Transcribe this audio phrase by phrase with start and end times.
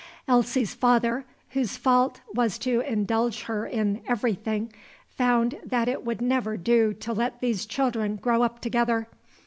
[0.27, 4.73] Elsie's father, whose fault was to indulge her in everything,
[5.11, 9.07] found that it would never do to let these children grow up together.